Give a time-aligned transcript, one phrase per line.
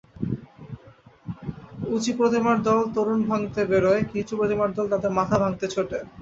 [1.87, 5.97] উঁচু-প্রতিমার দল তোরণ ভাঙতে বেরোয়, নিচু-প্রতিমার দল তাদের মাথা ভাঙতে ছোটে।